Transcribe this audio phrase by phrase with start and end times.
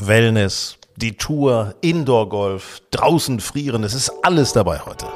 [0.00, 5.06] Wellness, die Tour, Indoor-Golf, draußen frieren, es ist alles dabei heute.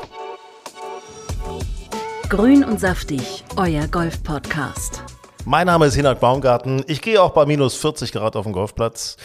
[2.29, 5.05] Grün und saftig, euer Golf-Podcast.
[5.45, 6.85] Mein Name ist Hinak Baumgarten.
[6.89, 9.17] Ich gehe auch bei minus 40 Grad auf den Golfplatz.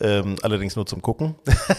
[0.00, 1.34] Ähm, allerdings nur zum Gucken.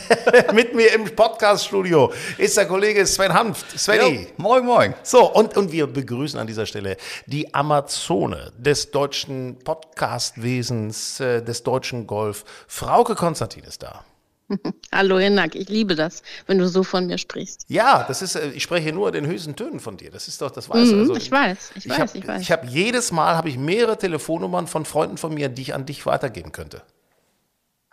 [0.54, 3.80] Mit mir im Podcast-Studio ist der Kollege Sven Hanft.
[3.80, 4.28] Svenny.
[4.38, 4.94] moin, moin.
[5.04, 6.98] So, und, und wir begrüßen an dieser Stelle
[7.28, 12.44] die Amazone des deutschen Podcastwesens, äh, des deutschen Golf.
[12.68, 14.04] Frauke Konstantin ist da.
[14.92, 17.66] Hallo Hinak, ich liebe das, wenn du so von mir sprichst.
[17.68, 20.12] Ja, das ist, äh, ich spreche nur den höchsten Tönen von dir.
[20.12, 22.42] Das ist doch, das weißt Mhm, also, ich weiß, ich weiß, hab, ich weiß.
[22.42, 25.86] Ich habe jedes Mal habe ich mehrere Telefonnummern von Freunden von mir, die ich an
[25.86, 26.82] dich weitergeben könnte.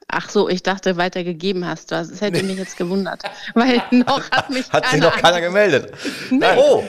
[0.08, 1.96] Ach so, ich dachte, weitergegeben hast du.
[1.96, 3.22] Das hätte mich jetzt gewundert,
[3.54, 5.92] weil noch hat mich Hat sich keiner noch keiner gemeldet.
[6.30, 6.84] Nein, Oh.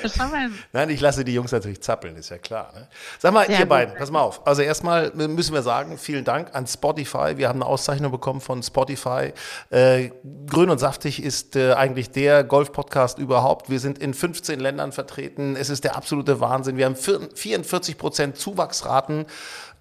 [0.72, 2.72] Nein, ich lasse die Jungs natürlich zappeln, ist ja klar.
[2.76, 2.88] Ne?
[3.18, 3.70] Sag mal, Sehr ihr gut.
[3.70, 4.46] beiden, pass mal auf.
[4.46, 7.38] Also erstmal müssen wir sagen, vielen Dank an Spotify.
[7.38, 9.34] Wir haben eine Auszeichnung bekommen von Spotify.
[9.72, 10.12] Äh,
[10.48, 13.70] Grün und Saftig ist äh, eigentlich der Golf-Podcast überhaupt.
[13.72, 15.56] Wir sind in 15 Ländern vertreten.
[15.56, 16.78] Es ist der absolute Wahnsinn.
[16.78, 19.26] Wir haben vier- 44 Prozent Zuwachsraten.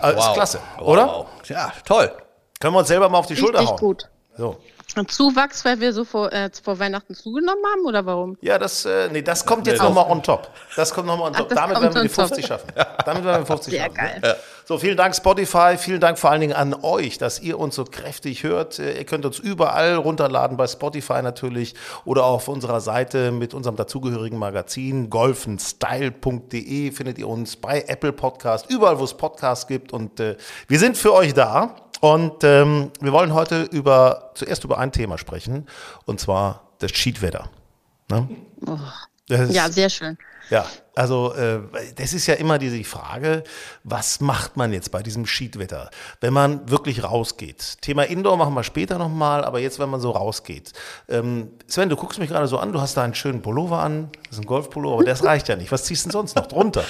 [0.03, 1.07] Äh, Ist klasse, oder?
[1.07, 1.27] Wow.
[1.49, 2.11] Ja, toll.
[2.61, 3.79] Können wir uns selber mal auf die Schulter Richtig hauen?
[3.79, 4.09] gut.
[4.37, 4.57] So.
[4.95, 8.39] Und Zuwachs, weil wir so vor, äh, vor Weihnachten zugenommen haben oder warum?
[8.41, 10.49] Ja, das, äh, nee, das kommt jetzt Nee, nochmal on top.
[10.77, 11.49] Das kommt nochmal on Ach, top.
[11.51, 12.27] das Damit werden wir die on top.
[12.29, 12.73] 50 schaffen.
[13.05, 13.95] Damit werden wir 50 Sehr schaffen.
[13.97, 14.21] geil.
[14.23, 14.37] Ne?
[14.65, 17.85] So, vielen Dank Spotify, vielen Dank vor allen Dingen an euch, dass ihr uns so
[17.85, 18.79] kräftig hört.
[18.79, 23.55] Äh, Ihr könnt uns überall runterladen, bei Spotify natürlich oder auch auf unserer Seite mit
[23.55, 29.93] unserem dazugehörigen Magazin golfenstyle.de findet ihr uns bei Apple Podcast, überall wo es Podcasts gibt
[29.93, 30.37] und äh,
[30.69, 31.75] wir sind für euch da.
[32.01, 35.67] Und ähm, wir wollen heute über, zuerst über ein Thema sprechen,
[36.05, 37.51] und zwar das Schiedwetter.
[38.11, 38.29] Ne?
[39.29, 40.17] Das ist- Ja, sehr schön.
[40.51, 40.65] ja,
[40.95, 41.59] also äh,
[41.97, 43.43] das ist ja immer diese Frage,
[43.83, 47.79] was macht man jetzt bei diesem Schiedwetter, wenn man wirklich rausgeht?
[47.83, 50.73] Thema Indoor machen wir später nochmal, aber jetzt, wenn man so rausgeht.
[51.09, 54.11] Ähm, Sven, du guckst mich gerade so an, du hast da einen schönen Pullover an,
[54.29, 55.73] das ist ein Golfpullover, aber das reicht ja nicht.
[55.73, 56.85] Was ziehst du denn sonst noch drunter?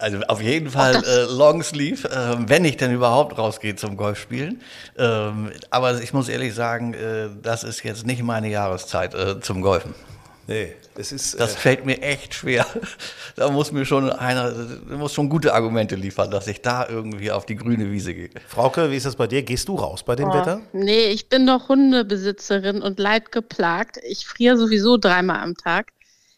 [0.00, 4.60] Also auf jeden Fall äh, Longsleeve, äh, wenn ich denn überhaupt rausgehe zum Golfspielen.
[4.96, 9.60] Ähm, aber ich muss ehrlich sagen, äh, das ist jetzt nicht meine Jahreszeit äh, zum
[9.62, 9.94] Golfen.
[10.46, 11.38] Nee, das ist...
[11.38, 12.66] Das äh, fällt mir echt schwer.
[13.36, 17.30] Da muss mir schon einer, da muss schon gute Argumente liefern, dass ich da irgendwie
[17.30, 18.30] auf die grüne Wiese gehe.
[18.48, 19.42] Frauke, wie ist das bei dir?
[19.42, 20.60] Gehst du raus bei dem Oh, Wetter?
[20.72, 23.98] nee, ich bin doch Hundebesitzerin und leidgeplagt.
[24.02, 25.92] Ich friere sowieso dreimal am Tag.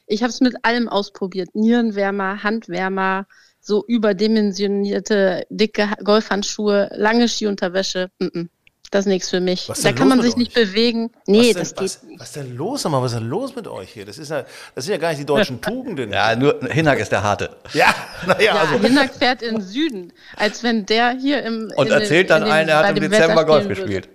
[0.06, 1.55] Ich habe es mit allem ausprobiert.
[1.55, 3.27] Nierenwärmer, Handwärmer,
[3.62, 8.11] so überdimensionierte, dicke Ha- Golfhandschuhe, lange Skiunterwäsche.
[8.19, 8.49] Mm -mm.
[8.91, 9.71] Das ist nichts für mich.
[9.71, 10.67] Was Da kann man sich nicht euch?
[10.67, 11.11] bewegen.
[11.15, 12.21] Was Nee, denn, das was, geht nicht.
[12.21, 12.84] was ist denn los?
[12.84, 14.05] Mal, was ist denn los mit euch hier?
[14.05, 16.12] Das, ist ja, das sind ja gar nicht die deutschen Tugenden.
[16.12, 17.56] Ja, nur Hinak ist der Harte.
[17.73, 17.87] ja
[18.27, 18.78] naja, Ja, also...
[18.87, 22.43] Hinak fährt in den Süden, als wenn der hier im Und in den- erzählt dann
[22.43, 24.11] allen, er hat im Dezember Golf gespielt.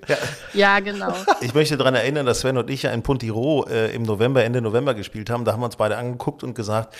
[0.53, 1.12] Ja, genau.
[1.41, 4.62] Ich möchte daran erinnern, dass Sven und ich ja in Puntiro äh, im November, Ende
[4.62, 5.44] November gespielt haben.
[5.44, 6.94] Da haben wir uns beide angeguckt und gesagt,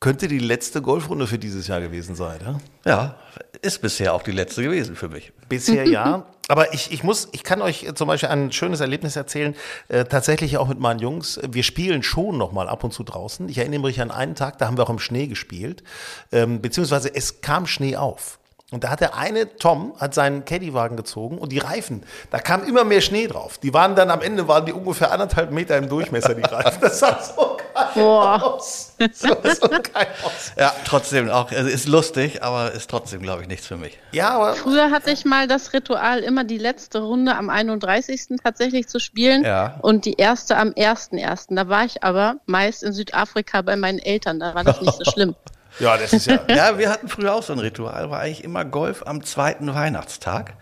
[0.00, 2.40] könnte die letzte Golfrunde für dieses Jahr gewesen sein.
[2.42, 2.60] Ja?
[2.86, 3.16] Ja,
[3.60, 5.32] ist bisher auch die letzte gewesen für mich.
[5.48, 6.26] Bisher ja.
[6.48, 9.54] Aber ich, ich muss, ich kann euch zum Beispiel ein schönes Erlebnis erzählen,
[9.86, 11.38] äh, tatsächlich auch mit meinen Jungs.
[11.48, 13.48] Wir spielen schon noch mal ab und zu draußen.
[13.48, 15.84] Ich erinnere mich an einen Tag, da haben wir auch im Schnee gespielt,
[16.32, 18.39] ähm, beziehungsweise es kam Schnee auf.
[18.72, 22.62] Und da hat der eine, Tom, hat seinen Caddywagen gezogen und die Reifen, da kam
[22.64, 23.58] immer mehr Schnee drauf.
[23.58, 26.80] Die waren dann am Ende, waren die ungefähr anderthalb Meter im Durchmesser, die Reifen.
[26.80, 28.40] Das sah so geil Boah.
[28.42, 28.94] aus.
[29.12, 30.52] So, so geil aus.
[30.56, 33.98] Ja, trotzdem auch, also ist lustig, aber ist trotzdem, glaube ich, nichts für mich.
[34.12, 38.36] Ja, aber Früher hatte ich mal das Ritual, immer die letzte Runde am 31.
[38.44, 39.78] tatsächlich zu spielen Ja.
[39.82, 41.54] und die erste am 1.1.
[41.56, 45.04] Da war ich aber meist in Südafrika bei meinen Eltern, da war das nicht so
[45.10, 45.34] schlimm.
[45.78, 46.40] ja, das ist ja.
[46.48, 50.54] Ja, wir hatten früher auch so ein Ritual, war eigentlich immer Golf am zweiten Weihnachtstag.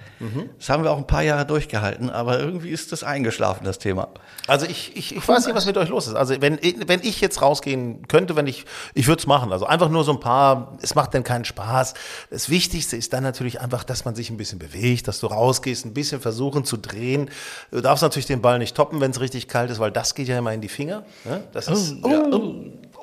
[0.59, 4.09] Das haben wir auch ein paar Jahre durchgehalten, aber irgendwie ist das eingeschlafen, das Thema.
[4.49, 6.15] Also ich, ich, ich weiß nicht, was mit euch los ist.
[6.15, 8.65] Also wenn, wenn ich jetzt rausgehen könnte, wenn ich,
[8.95, 9.53] ich würde es machen.
[9.53, 11.95] Also einfach nur so ein paar, es macht denn keinen Spaß.
[12.31, 15.85] Das Wichtigste ist dann natürlich einfach, dass man sich ein bisschen bewegt, dass du rausgehst,
[15.87, 17.31] ein bisschen versuchen zu drehen.
[17.71, 20.27] Du darfst natürlich den Ball nicht toppen, wenn es richtig kalt ist, weil das geht
[20.29, 21.05] ja immer in die Finger.
[21.25, 21.45] ne?
[21.53, 22.55] Das ist, ja, oh,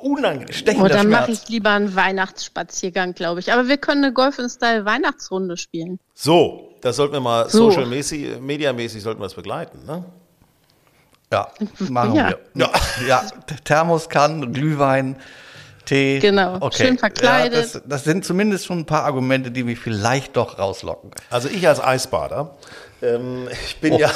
[0.05, 0.81] unangenehm.
[0.81, 3.51] Oh, dann mache ich lieber einen Weihnachtsspaziergang, glaube ich.
[3.51, 5.99] Aber wir können eine Golf in Style Weihnachtsrunde spielen.
[6.13, 7.69] So, das sollten wir mal So.
[7.71, 10.05] social mäßig, mediamäßig sollten wir es begleiten, ne?
[11.31, 11.49] Ja,
[11.89, 12.29] machen Ja.
[12.29, 12.39] wir.
[12.53, 12.71] Ja.
[13.07, 13.23] ja,
[13.63, 15.15] Thermoskanne, Glühwein,
[15.85, 16.19] Tee.
[16.19, 17.73] Genau, schön verkleidet.
[17.73, 21.11] Ja, das, das sind zumindest schon ein paar Argumente, die mich vielleicht doch rauslocken.
[21.29, 22.55] Also ich als Eisbader,
[23.01, 24.11] ähm, ich bin ja.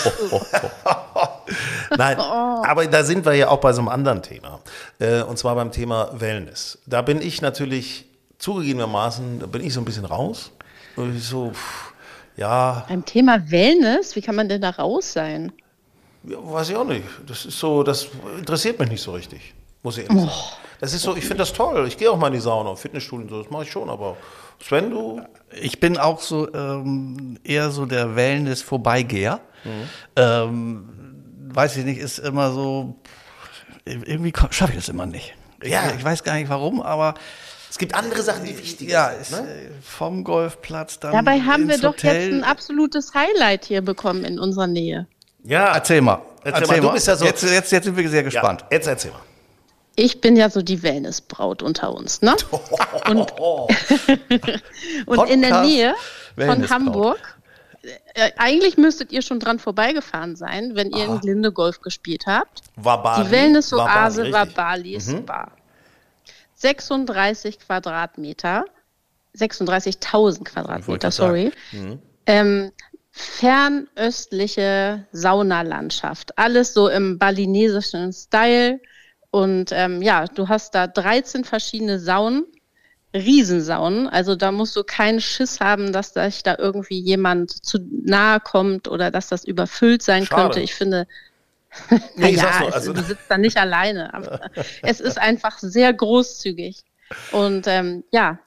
[1.98, 4.60] Nein, aber da sind wir ja auch bei so einem anderen Thema.
[5.00, 6.78] Äh, und zwar beim Thema Wellness.
[6.86, 8.06] Da bin ich natürlich
[8.38, 10.52] zugegebenermaßen, da bin ich so ein bisschen raus.
[10.96, 11.94] Und ich so, pff,
[12.38, 15.52] ja, Beim Thema Wellness, wie kann man denn da raus sein?
[16.24, 17.06] ja, weiß ich auch nicht.
[17.28, 19.54] Das ist so, das interessiert mich nicht so richtig,
[19.84, 20.34] muss ich ehrlich sagen.
[20.80, 21.86] Das ist so, ich finde das toll.
[21.88, 24.16] Ich gehe auch mal in die Sauna, Fitnessstudio und so, das mache ich schon, aber
[24.62, 25.22] Sven, du?
[25.62, 29.40] Ich bin auch so ähm, eher so der Wellness-Vorbeigeher.
[29.64, 29.90] Mhm.
[30.16, 30.90] Ähm,
[31.54, 32.96] weiß ich nicht, ist immer so,
[33.86, 35.34] irgendwie schaffe ich das immer nicht.
[35.62, 35.92] Ich, Ja.
[35.98, 37.16] ich weiß gar nicht warum, aber
[37.70, 39.22] Es gibt andere Sachen, die wichtig ja, sind.
[39.22, 39.38] ist, Ne?
[39.40, 42.22] äh, vom Golfplatz dann Dabei haben wir doch Hotel.
[42.22, 45.08] jetzt ein absolutes Highlight hier bekommen in unserer Nähe.
[45.44, 46.22] Ja, Erzähl mal.
[46.44, 48.62] Erzähl mal, du bist ja so- jetzt, jetzt, jetzt sind wir sehr gespannt.
[48.70, 49.20] Ja, jetzt erzähl mal.
[50.00, 52.34] Ich bin ja so die Wellnessbraut unter uns, ne?
[53.10, 53.34] Und,
[55.06, 55.94] und in der Nähe
[56.36, 56.70] von.
[56.70, 57.38] Hamburg,
[58.14, 62.62] äh, eigentlich müsstet ihr schon dran vorbeigefahren sein, wenn ihr in Glinde Golf gespielt habt.
[62.78, 63.26] War Bali.
[63.26, 64.46] Die Wellness-Oase Bali, war.
[64.46, 64.54] Mhm.
[64.54, 65.52] Balis Spa.
[66.56, 68.66] 36 Quadratmeter,
[69.38, 71.52] 36.000 Quadratmeter, sorry.
[71.74, 72.00] Mhm.
[72.26, 72.72] Ähm,
[73.12, 76.38] fernöstliche Saunalandschaft.
[76.38, 78.80] Alles so im balinesischen Style.
[79.32, 82.46] Und ähm, ja, du hast da 13 verschiedene Saunen,
[83.14, 84.08] Riesensaunen.
[84.08, 88.88] Also da musst du keinen Schiss haben, dass sich da irgendwie jemand zu nahe kommt
[88.88, 90.42] oder dass das überfüllt sein Schade.
[90.44, 90.60] könnte.
[90.62, 91.08] Ich finde,
[92.16, 94.14] Nee, nur, es, also- du sitzt da nicht alleine.
[94.14, 94.40] Aber
[94.82, 96.84] es ist einfach sehr großzügig.
[97.32, 98.40] Und ähm, ja,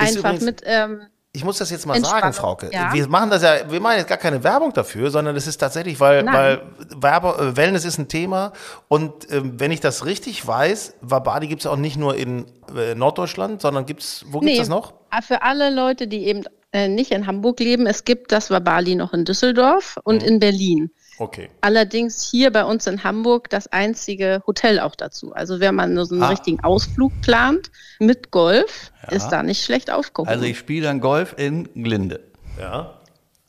[0.00, 0.62] Ist einfach mit.
[0.64, 2.70] Ähm, Ich muss das jetzt mal sagen, Frauke.
[2.72, 2.92] ja.
[2.92, 6.00] Wir machen das ja, wir machen jetzt gar keine Werbung dafür, sondern es ist tatsächlich,
[6.00, 6.34] weil, Nein.
[6.34, 6.62] weil
[7.00, 8.52] Werbe, äh, Wellness ist ein Thema.
[8.88, 12.46] Und ähm, wenn ich das richtig weiß, Wabadi gibt es auch nicht nur in
[12.76, 14.92] äh, Norddeutschland, sondern gibt's, wo gibt's das noch?
[15.16, 16.42] äh, Für alle Leute, die eben
[16.72, 20.28] äh, nicht in Hamburg leben, es gibt das Wabali noch in Düsseldorf und Mhm.
[20.28, 20.90] in Berlin.
[21.18, 21.50] Okay.
[21.60, 25.32] Allerdings hier bei uns in Hamburg das einzige Hotel auch dazu.
[25.34, 26.28] Also wenn man nur so einen Ah.
[26.30, 30.30] richtigen Ausflug plant mit Golf, ist da nicht schlecht aufgehoben.
[30.30, 32.20] Also ich spiele dann Golf in Glinde
[32.58, 32.94] Ja.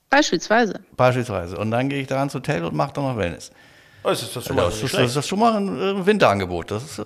[0.10, 0.82] Beispielsweise.
[0.98, 1.58] beispielsweise.
[1.58, 3.52] Und dann gehe ich da ins Hotel und mache dann noch Wellness.
[4.04, 6.72] Das ist das schon mal Das ist, das ist schon mal ein äh, Winterangebot.
[6.72, 7.04] Das ist, äh,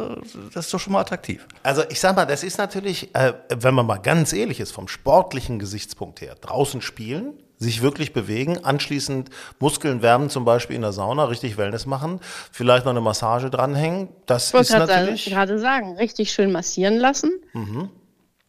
[0.53, 1.45] das ist doch schon mal attraktiv.
[1.61, 4.87] Also ich sag mal, das ist natürlich, äh, wenn man mal ganz ehrlich ist, vom
[4.87, 9.29] sportlichen Gesichtspunkt her, draußen spielen, sich wirklich bewegen, anschließend
[9.59, 12.19] Muskeln wärmen, zum Beispiel in der Sauna, richtig Wellness machen,
[12.51, 15.25] vielleicht noch eine Massage dranhängen, das Ich ist gerade sagen, natürlich...
[15.25, 17.31] gerade sagen, richtig schön massieren lassen.
[17.53, 17.89] Mhm.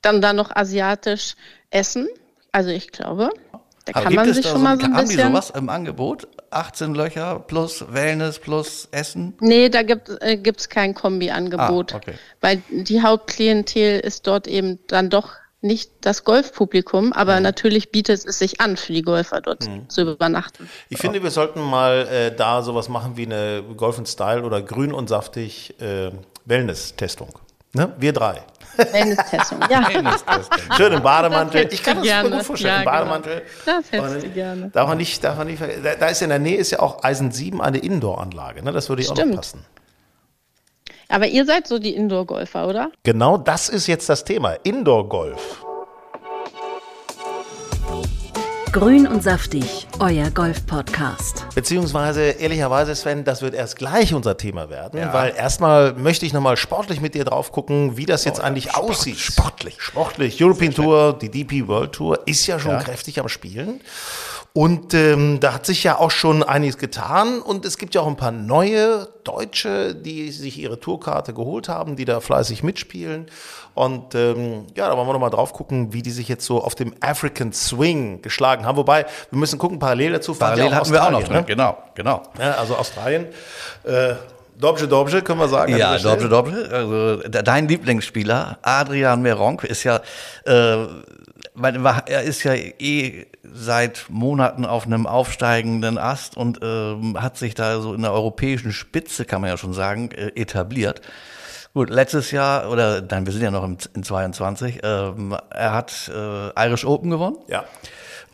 [0.02, 1.34] Dann da noch asiatisch
[1.70, 2.08] essen.
[2.52, 3.30] Also ich glaube,
[3.86, 5.32] da Aber kann man sich da schon mal so ein haben die bisschen.
[5.32, 6.26] sowas im Angebot?
[6.50, 9.34] 18 Löcher plus Wellness plus Essen?
[9.40, 11.92] Nee, da gibt es äh, gibt's kein Kombi-Angebot.
[11.94, 12.14] Ah, okay.
[12.40, 15.30] Weil die Hauptklientel ist dort eben dann doch
[15.66, 19.88] nicht das Golfpublikum, aber natürlich bietet es sich an, für die Golfer dort Mhm.
[19.88, 20.68] zu übernachten.
[20.88, 24.62] Ich finde, wir sollten mal äh, da sowas machen wie eine Golf and Style oder
[24.62, 26.10] grün und saftig äh,
[26.44, 27.30] Wellness-Testung.
[27.72, 27.92] Ne?
[27.98, 28.42] Wir drei.
[28.76, 29.58] Wellness-Testung.
[29.70, 29.86] ja,
[30.76, 31.68] Schön im Bademantel.
[31.72, 32.30] Ich kann das mir gerne.
[32.30, 32.72] gut vorstellen.
[32.74, 32.90] Ja, genau.
[32.92, 33.42] Bademantel.
[33.64, 34.70] Das hättest du gerne.
[34.70, 36.80] Darf man nicht, darf man nicht, ver- da, da ist in der Nähe ist ja
[36.80, 38.62] auch Eisen 7 eine Indoor-Anlage.
[38.62, 38.72] Ne?
[38.72, 39.36] Das würde ich auch noch Stimmt.
[39.36, 39.64] passen.
[41.08, 42.90] aber ihr seid so die Indoor-Golfer, oder?
[43.02, 44.52] Genau das ist jetzt das Thema.
[44.62, 45.64] Indoor-Golf.
[48.72, 51.46] Grün und saftig, euer Golf-Podcast.
[51.54, 56.56] Beziehungsweise, ehrlicherweise, Sven, das wird erst gleich unser Thema werden, weil erstmal möchte ich nochmal
[56.56, 59.18] sportlich mit dir drauf gucken, wie das jetzt eigentlich aussieht.
[59.18, 59.76] Sportlich.
[59.80, 60.42] Sportlich.
[60.42, 63.80] European Tour, die DP World Tour ist ja schon kräftig am Spielen.
[64.56, 67.42] Und ähm, da hat sich ja auch schon einiges getan.
[67.42, 71.94] Und es gibt ja auch ein paar neue Deutsche, die sich ihre Tourkarte geholt haben,
[71.94, 73.26] die da fleißig mitspielen.
[73.74, 76.74] Und ähm, ja, da wollen wir nochmal drauf gucken, wie die sich jetzt so auf
[76.74, 78.78] dem African Swing geschlagen haben.
[78.78, 81.54] Wobei, wir müssen gucken, parallel dazu Parallel hatten wir auch noch Australien, drin.
[81.54, 82.22] Genau, genau.
[82.40, 83.26] ja, also Australien.
[83.84, 84.14] Äh,
[84.58, 85.76] Dobje Dobje, können wir sagen.
[85.76, 86.30] Ja, Stelle.
[86.30, 86.66] Doppel.
[86.72, 90.00] Also de- dein Lieblingsspieler, Adrian Meronk, ist ja,
[90.46, 90.86] äh,
[92.06, 97.80] er ist ja eh seit Monaten auf einem aufsteigenden Ast und ähm, hat sich da
[97.80, 101.00] so in der europäischen Spitze, kann man ja schon sagen, äh, etabliert.
[101.74, 106.10] Gut, letztes Jahr, oder nein, wir sind ja noch im, in 22, ähm, er hat
[106.14, 107.36] äh, Irish Open gewonnen.
[107.48, 107.64] Ja.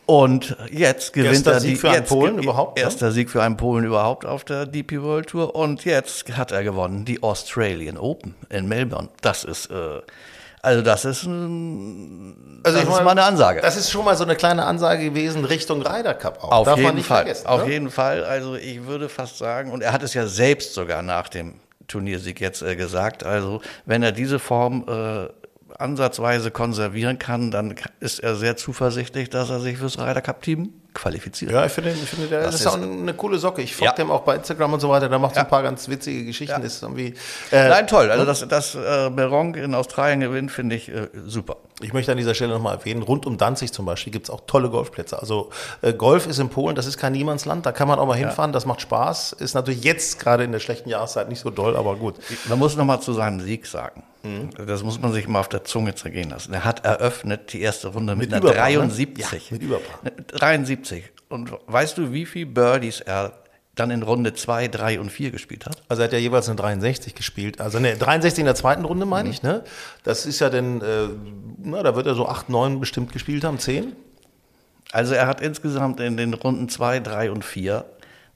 [0.05, 2.83] Und jetzt gewinnt Erster er Sieg die für einen Polen überhaupt, ne?
[2.83, 5.55] Erster Sieg für einen Polen überhaupt auf der DP World Tour.
[5.55, 9.09] Und jetzt hat er gewonnen die Australian Open in Melbourne.
[9.21, 10.01] Das ist, äh,
[10.63, 13.59] also das ist, ein, Also das ich ist mal eine Ansage.
[13.59, 16.51] Das ist schon mal so eine kleine Ansage gewesen Richtung Ryder Cup auch.
[16.51, 17.35] Auf Darf jeden Fall.
[17.43, 17.73] Auf ne?
[17.73, 18.23] jeden Fall.
[18.23, 21.55] Also ich würde fast sagen, und er hat es ja selbst sogar nach dem
[21.89, 25.27] Turniersieg jetzt äh, gesagt, also wenn er diese Form äh,
[25.79, 30.73] ansatzweise konservieren kann, dann ist er sehr zuversichtlich, dass er sich fürs Ryder Cup Team
[30.93, 31.51] qualifiziert.
[31.51, 33.63] Ja, ich finde, ich finde der Das ist, ist- auch eine coole Socke.
[33.63, 33.95] Ich folge Ja.
[33.95, 35.09] dem auch bei Instagram und so weiter.
[35.09, 35.49] Da macht so ein Ja.
[35.49, 36.61] paar ganz witzige Geschichten.
[36.61, 37.15] Ist irgendwie,
[37.51, 38.11] äh, Nein, toll.
[38.11, 41.57] Also dass, dass äh, Meronk in Australien gewinnt, finde ich äh, super.
[41.81, 44.41] Ich möchte an dieser Stelle nochmal erwähnen, rund um Danzig zum Beispiel gibt es auch
[44.45, 45.19] tolle Golfplätze.
[45.19, 45.49] Also
[45.81, 48.53] äh, Golf ist in Polen, das ist kein Niemandsland, da kann man auch mal hinfahren,
[48.53, 49.31] das macht Spaß.
[49.33, 52.15] Ist natürlich jetzt gerade in der schlechten Jahreszeit nicht so doll, aber gut.
[52.47, 54.03] Man muss noch mal zu seinem Sieg sagen.
[54.23, 54.49] Mhm.
[54.65, 56.53] Das muss man sich mal auf der Zunge zergehen lassen.
[56.53, 58.77] Er hat eröffnet die erste Runde mit, Mit einer Überpaar, ne?
[58.77, 59.49] 73.
[59.49, 59.99] Ja, mit Überpaar.
[60.27, 61.03] 73.
[61.29, 63.33] Und weißt du, wie viele Birdies er
[63.75, 65.81] dann in Runde 2, 3 und 4 gespielt hat?
[65.89, 67.59] Also er hat ja jeweils eine 63 gespielt.
[67.59, 69.43] Also ne, 63 in der zweiten Runde, meine ich.
[69.43, 69.63] Ne?
[70.03, 71.07] Das ist ja dann, äh,
[71.57, 73.93] na, da wird er so 8, 9 bestimmt gespielt haben, 10.
[74.91, 77.85] Also er hat insgesamt in den Runden 2, 3 und 4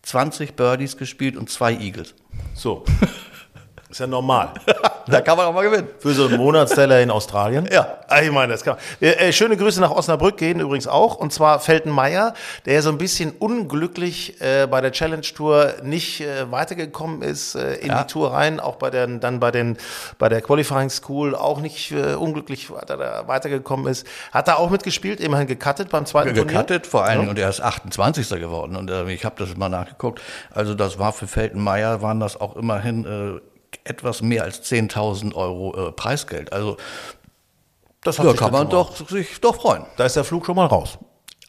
[0.07, 2.15] 20 Birdies gespielt und zwei Eagles.
[2.53, 2.85] So.
[3.89, 4.53] ist ja normal.
[5.11, 5.87] Da kann man auch mal gewinnen.
[5.99, 7.67] Für so einen Monatsteller in Australien?
[7.71, 7.99] Ja.
[8.07, 9.09] Ah, Ich meine, das kann man.
[9.09, 11.15] Äh, äh, schöne Grüße nach Osnabrück gehen übrigens auch.
[11.15, 12.33] Und zwar Feltenmeier,
[12.65, 17.75] der so ein bisschen unglücklich äh, bei der Challenge Tour nicht äh, weitergekommen ist äh,
[17.75, 18.03] in Ja.
[18.03, 18.59] die Tour rein.
[18.59, 19.77] Auch bei den, dann bei, den,
[20.19, 24.05] bei der Qualifying School auch nicht äh, unglücklich weiter, weitergekommen ist.
[24.31, 26.45] Hat er auch mitgespielt, immerhin gecuttet beim zweiten Turnier.
[26.53, 28.29] Gecuttet vor allen Dingen und er ist 28.
[28.39, 30.21] geworden und äh, ich habe das mal nachgeguckt.
[30.53, 33.41] Also das war für Feltenmeier waren das auch immerhin
[33.89, 36.53] etwas mehr als 10.000 Euro äh, Preisgeld.
[36.53, 36.77] Also
[38.03, 39.85] Das da sich kann man doch sich doch freuen.
[39.97, 40.97] Da ist der Flug schon mal raus.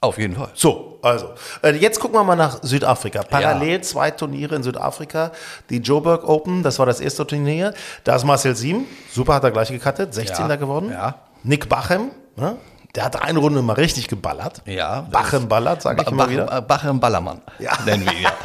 [0.01, 0.51] Auf jeden Fall.
[0.55, 1.31] So, also,
[1.63, 3.23] äh, jetzt gucken wir mal nach Südafrika.
[3.25, 5.33] Parallel zwei Turniere in Südafrika.
[5.71, 7.75] Die Joburg Open, das war das erste Turnier.
[8.05, 10.49] Da ist Marcel Sieben, super hat er gleich gecuttet, 16.
[10.49, 10.91] Ja, geworden.
[10.93, 11.17] ja.
[11.43, 12.57] Nick Bachem, ne?
[12.99, 14.61] Der hat eine Runde mal richtig geballert.
[14.67, 16.53] Ja, Bachem ballert, sage ich immer Bach, wieder.
[16.59, 17.71] äh, Bachem Ballermann Ja.
[17.87, 18.27] nennen wir ihn.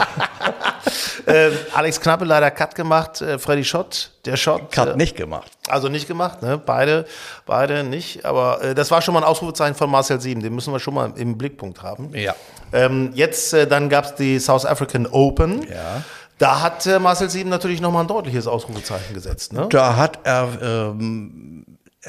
[1.26, 4.70] Ähm, Alex Knappe leider Cut gemacht, äh, Freddy Schott, der Schott.
[4.72, 5.50] Cut äh, nicht gemacht.
[5.70, 6.58] Also nicht gemacht, ne?
[6.58, 7.06] Beide,
[7.46, 8.26] beide nicht.
[8.26, 10.42] Aber äh, das war schon mal ein Ausrufezeichen von Marcel Sieben.
[10.44, 12.14] Den müssen wir schon mal im Blickpunkt haben.
[12.14, 12.36] Ja.
[12.74, 15.64] Ähm, jetzt, äh, dann gab es die South African Open.
[15.64, 16.04] Ja.
[16.40, 19.54] Da hat äh, Marcel Sieben natürlich nochmal ein deutliches Ausrufezeichen gesetzt.
[19.54, 19.68] Ne?
[19.70, 21.66] Da hat er, ähm,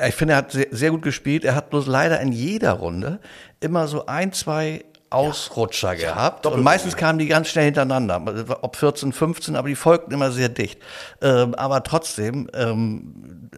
[0.09, 1.45] ich finde, er hat sehr, sehr gut gespielt.
[1.45, 3.21] Er hat bloß leider in jeder Runde
[3.61, 6.47] immer so ein, zwei Ausrutscher gehabt.
[6.47, 8.59] Und meistens kamen die ganz schnell hintereinander.
[8.63, 10.81] Ob 14, 15, aber die folgten immer sehr dicht.
[11.23, 13.51] Ähm, aber trotzdem, ähm,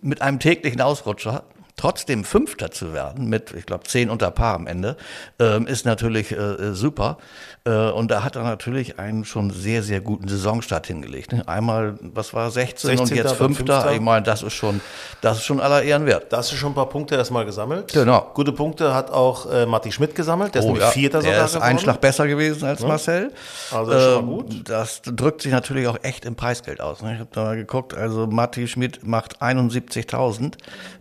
[0.00, 1.44] mit einem täglichen Ausrutscher
[1.76, 4.96] trotzdem Fünfter zu werden, mit, ich glaube, zehn unter Paar am Ende,
[5.38, 7.18] ähm, ist natürlich äh, super.
[7.64, 11.32] Äh, und da hat er natürlich einen schon sehr, sehr guten Saisonstart hingelegt.
[11.32, 11.46] Ne?
[11.48, 13.16] Einmal, was war, 16 und 16.
[13.16, 13.92] jetzt dann Fünfter.
[13.92, 14.80] Ich meine, das ist schon,
[15.20, 16.32] das ist schon aller Ehren wert.
[16.32, 17.92] Da hast du schon ein paar Punkte erstmal gesammelt.
[17.92, 18.30] Genau.
[18.34, 20.54] Gute Punkte hat auch äh, Matti Schmidt gesammelt.
[20.54, 21.70] Der ist nämlich Vierter sogar der ist geworden.
[21.70, 23.32] ein Schlag besser gewesen als Marcel.
[23.72, 24.68] Also ist schon mal Ähm, gut.
[24.68, 27.02] Das drückt sich natürlich auch echt im Preisgeld aus.
[27.02, 27.14] Ne?
[27.14, 30.54] Ich habe da mal geguckt, also Matti Schmidt macht 71.000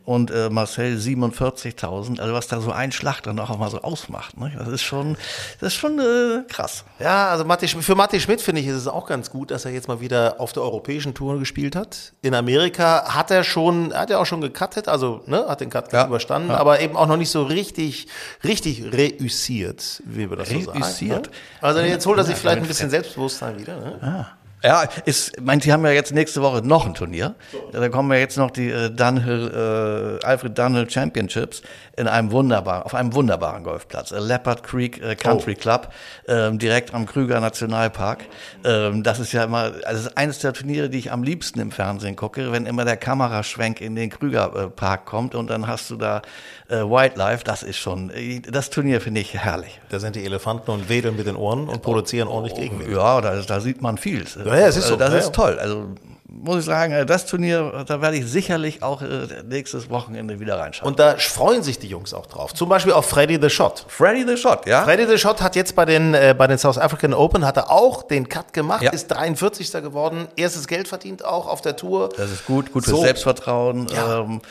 [0.05, 2.19] und äh, Marcel 47.000.
[2.19, 4.37] Also was da so ein Schlag dann auch mal so ausmacht.
[4.37, 4.51] Ne?
[4.57, 5.15] Das ist schon,
[5.59, 6.83] das ist schon äh, krass.
[6.99, 9.71] Ja, also Matti, für Matti Schmidt finde ich, ist es auch ganz gut, dass er
[9.71, 12.13] jetzt mal wieder auf der europäischen Tour gespielt hat.
[12.21, 15.93] In Amerika hat er schon, hat er auch schon gecuttet, also ne, hat den Cut
[15.93, 18.07] Ja, überstanden, aber eben auch noch nicht so richtig,
[18.43, 20.83] richtig reüssiert, wie wir das so sagen.
[20.83, 21.27] Reüssiert?
[21.27, 21.33] Ne?
[21.61, 23.75] Also jetzt holt er sich Ja, vielleicht ein bisschen Selbstbewusstsein wieder.
[23.77, 24.27] Ne?
[24.63, 27.35] Ja, ist, meint, die haben ja jetzt nächste Woche noch ein Turnier.
[27.73, 31.61] Da kommen ja jetzt noch die äh, Dunhill, äh, Alfred Dunhill Championships
[31.95, 34.11] in einem wunderbaren, auf einem wunderbaren Golfplatz.
[34.11, 35.61] Äh, Leopard Creek äh, Country Oh.
[35.61, 35.89] Club,
[36.27, 38.25] ähm, direkt am Krüger Nationalpark.
[38.63, 41.59] Ähm, das ist ja immer, also das ist eines der Turniere, die ich am liebsten
[41.59, 45.67] im Fernsehen gucke, wenn immer der Kameraschwenk in den Krüger äh, Park kommt und dann
[45.67, 46.21] hast du da
[46.69, 47.43] äh, Wildlife.
[47.43, 48.11] Das ist schon,
[48.49, 49.79] das Turnier finde ich herrlich.
[49.89, 52.91] Da sind die Elefanten und wedeln mit den Ohren und produzieren ordentlich Gegenwind.
[52.91, 54.23] Ja, da, da sieht man viel.
[54.43, 54.99] Ja, ja, es ist Also so.
[54.99, 55.59] Das Ja, ist toll.
[55.59, 55.89] Also
[56.35, 60.57] muss ich sagen, äh, das Turnier, da werde ich sicherlich auch äh, nächstes Wochenende wieder
[60.59, 60.89] reinschauen.
[60.91, 62.53] Und da freuen sich die Jungs auch drauf.
[62.53, 63.85] Zum Beispiel auf Freddy the Shot.
[63.87, 64.83] Freddy the Shot, ja?
[64.83, 67.69] Freddy the Shot hat jetzt bei den, äh, bei den South African Open hat er
[67.71, 68.91] auch den Cut gemacht, Ja.
[68.91, 69.71] ist 43.
[69.83, 72.09] geworden, erstes Geld verdient auch auf der Tour.
[72.17, 73.03] Das ist gut, gut fürs So.
[73.03, 73.87] Selbstvertrauen.
[73.93, 74.21] Ja.
[74.21, 74.41] Ähm,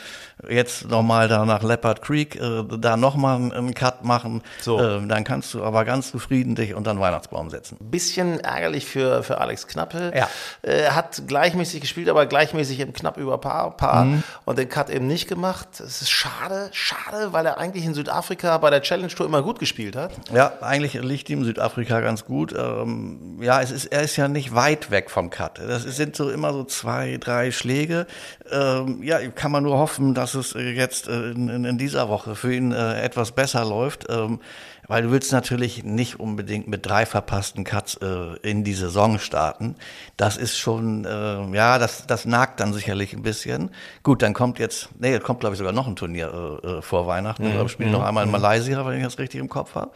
[0.49, 4.41] jetzt nochmal da nach Leopard Creek, äh, da nochmal einen Cut machen.
[4.61, 4.79] So.
[4.79, 7.77] Äh, dann kannst du aber ganz zufrieden dich unter den Weihnachtsbaum setzen.
[7.79, 10.11] Bisschen ärgerlich für, für Alex Knappe.
[10.15, 10.27] Ja.
[10.61, 14.23] Äh, hat gleichmäßig gespielt, aber gleichmäßig eben knapp über Paar, Paar Mhm.
[14.45, 15.67] und den Cut eben nicht gemacht.
[15.79, 19.59] Es ist schade, schade, weil er eigentlich in Südafrika bei der Challenge Tour immer gut
[19.59, 20.11] gespielt hat.
[20.33, 22.53] Ja, eigentlich liegt ihm Südafrika ganz gut.
[22.57, 25.59] Ähm, ja, es ist, er ist ja nicht weit weg vom Cut.
[25.59, 28.07] Das sind so immer so zwei, drei Schläge.
[28.51, 32.09] Ähm, ja, kann man nur hoffen, dass es äh, jetzt äh, in, in, in dieser
[32.09, 34.07] Woche für ihn äh, etwas besser läuft.
[34.09, 34.39] Ähm,
[34.87, 39.75] weil du willst natürlich nicht unbedingt mit drei verpassten Cuts äh, in die Saison starten.
[40.17, 43.71] Das ist schon, äh, ja, das, das nagt dann sicherlich ein bisschen.
[44.03, 47.45] Gut, dann kommt jetzt, nee, kommt glaube ich sogar noch ein Turnier äh, vor Weihnachten.
[47.45, 49.91] Ich glaube, spielen noch einmal in Malaysia, wenn ich das richtig im Kopf habe.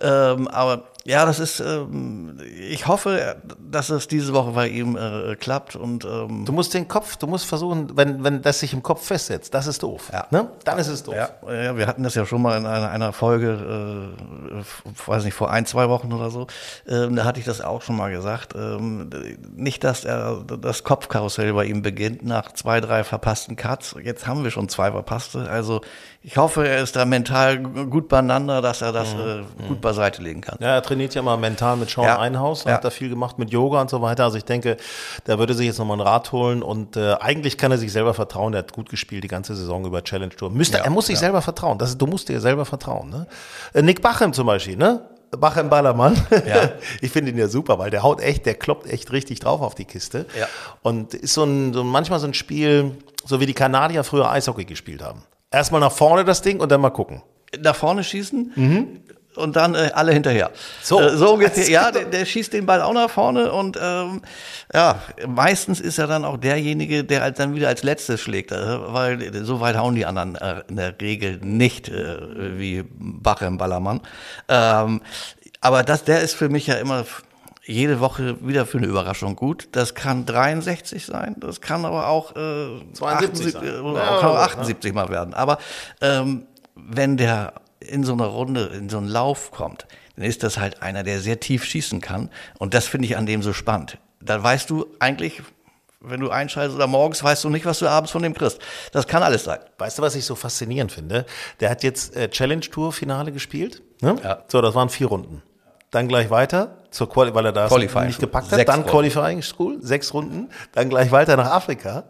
[0.00, 5.36] Ähm, aber ja, das ist, ähm, ich hoffe, dass es diese Woche bei ihm äh,
[5.36, 8.82] klappt und ähm, Du musst den Kopf, du musst versuchen, wenn, wenn das sich im
[8.82, 10.10] Kopf festsetzt, das ist doof.
[10.12, 10.26] Ja.
[10.30, 10.48] Ne?
[10.64, 11.14] Dann ist es doof.
[11.14, 14.12] Ja, ja, wir hatten das ja schon mal in einer, einer Folge,
[14.58, 14.62] äh,
[15.06, 16.46] weiß nicht, vor ein, zwei Wochen oder so.
[16.86, 18.54] Ähm, da hatte ich das auch schon mal gesagt.
[18.54, 19.10] Ähm,
[19.54, 23.94] nicht, dass er das Kopfkarussell bei ihm beginnt nach zwei, drei verpassten Cuts.
[24.02, 25.48] Jetzt haben wir schon zwei verpasste.
[25.48, 25.80] Also
[26.22, 30.42] ich hoffe, er ist da mental gut beieinander, dass er das äh, gut beiseite legen
[30.42, 30.58] kann.
[30.60, 32.18] Ja, trainiert ja mal mental mit Sean Ja.
[32.18, 32.72] Einhaus, Ja.
[32.74, 34.24] hat da viel gemacht mit Yoga und so weiter.
[34.24, 34.76] Also ich denke,
[35.24, 38.12] da würde sich jetzt nochmal ein Rad holen und äh, eigentlich kann er sich selber
[38.14, 38.52] vertrauen.
[38.54, 40.50] Er hat gut gespielt die ganze Saison über Challenge Tour.
[40.50, 41.78] Müsste, Ja, er muss sich selber vertrauen.
[41.78, 43.08] Das, du musst dir selber vertrauen.
[43.10, 43.26] Ne?
[43.72, 45.08] Äh, Nick Bachem zum Beispiel, ne?
[45.38, 46.20] Bachem Ballermann.
[46.46, 46.70] Ja.
[47.00, 49.76] ich finde ihn ja super, weil der haut echt, der kloppt echt richtig drauf auf
[49.76, 50.26] die Kiste.
[50.38, 50.48] Ja.
[50.82, 54.28] Und ist so ein, so ein, manchmal so ein Spiel, so wie die Kanadier früher
[54.28, 55.22] Eishockey gespielt haben.
[55.52, 57.22] Erstmal nach vorne das Ding und dann mal gucken.
[57.60, 59.02] nach vorne schießen
[59.36, 60.50] und dann äh, alle hinterher.
[60.82, 61.00] So.
[61.00, 61.68] äh, so ungefähr.
[61.68, 64.22] Ja, der, der schießt den Ball auch nach vorne und ähm,
[64.72, 68.92] ja, meistens ist er dann auch derjenige, der halt dann wieder als letztes schlägt, äh,
[68.92, 73.58] weil so weit hauen die anderen äh, in der Regel nicht äh, wie Bache im
[73.58, 74.00] Ballermann.
[74.48, 75.00] Ähm,
[75.60, 77.04] aber das, der ist für mich ja immer
[77.64, 79.68] jede Woche wieder für eine Überraschung gut.
[79.72, 83.62] Das kann 63 sein, das kann aber auch äh, 72 sein.
[83.62, 84.44] äh, Ja, kann auch ja.
[84.44, 85.34] 78 mal werden.
[85.34, 85.58] Aber
[86.00, 90.58] ähm, wenn der in so eine Runde, in so einen Lauf kommt, dann ist das
[90.58, 92.30] halt einer, der sehr tief schießen kann.
[92.58, 93.98] Und das finde ich an dem so spannend.
[94.20, 95.42] Da weißt du eigentlich,
[96.00, 98.58] wenn du einschaltest oder morgens, weißt du nicht, was du abends von dem kriegst.
[98.92, 99.58] Das kann alles sein.
[99.78, 101.26] Weißt du, was ich so faszinierend finde?
[101.60, 103.82] Der hat jetzt äh, Challenge Tour Finale gespielt.
[104.00, 104.16] Ne?
[104.22, 104.44] Ja.
[104.48, 105.42] So, das waren vier Runden.
[105.90, 107.68] Dann gleich weiter zur Quali weil er da
[108.04, 108.56] nicht gepackt hat.
[108.56, 108.90] Sechs dann Runden.
[108.90, 110.50] Qualifying School, sechs Runden.
[110.72, 112.04] Dann gleich weiter nach Afrika.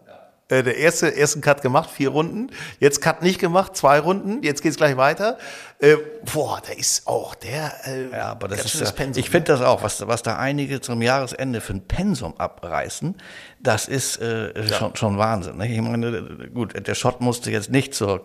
[0.50, 2.50] Äh, der erste, ersten Cut gemacht, vier Runden.
[2.78, 4.42] Jetzt Cut nicht gemacht, zwei Runden.
[4.42, 5.38] Jetzt geht's gleich weiter.
[5.78, 5.96] Äh,
[6.32, 7.72] boah, der ist auch der.
[7.86, 10.80] Äh, Ja, aber das ist ja, Pensum, ich finde das auch, was, was da einige
[10.80, 13.14] zum Jahresende für ein Pensum abreißen,
[13.60, 15.56] das ist äh, schon, schon Wahnsinn.
[15.56, 15.72] Ne?
[15.72, 18.22] Ich meine, gut, der Schott musste jetzt nicht zur,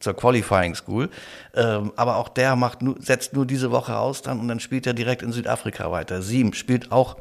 [0.00, 1.10] zur Qualifying School,
[1.54, 4.86] ähm, aber auch der macht nur, setzt nur diese Woche aus dann und dann spielt
[4.86, 6.22] er direkt in Südafrika weiter.
[6.22, 7.16] Siem spielt auch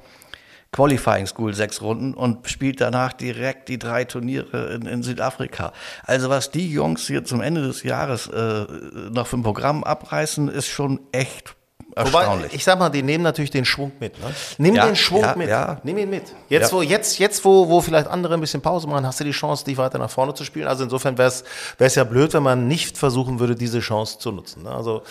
[0.76, 5.72] Qualifying School sechs Runden und spielt danach direkt die drei Turniere in, in Südafrika.
[6.04, 8.66] Also was die Jungs hier zum Ende des Jahres äh,
[9.10, 11.56] noch für ein Programm abreißen, ist schon echt
[11.96, 12.54] Wobei, erstaunlich.
[12.54, 14.20] ich sag mal, die nehmen natürlich den Schwung mit.
[14.20, 14.26] Ne?
[14.58, 15.48] Nimm Ja, den Schwung ja, mit.
[15.48, 15.80] ja.
[15.84, 16.24] Nimm ihn mit.
[16.50, 19.32] Jetzt, wo, jetzt, jetzt wo, wo vielleicht andere ein bisschen Pause machen, hast du die
[19.32, 20.68] Chance, dich weiter nach vorne zu spielen.
[20.68, 21.32] Also insofern wäre
[21.78, 24.64] es ja blöd, wenn man nicht versuchen würde, diese Chance zu nutzen.
[24.64, 24.72] Ne?
[24.72, 25.04] Also